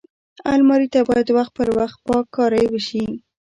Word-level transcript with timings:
الماري 0.53 0.87
ته 0.93 0.99
باید 1.09 1.27
وخت 1.37 1.51
پر 1.57 1.67
وخت 1.79 1.97
پاک 2.07 2.25
کاری 2.35 2.65
وشي 2.73 3.03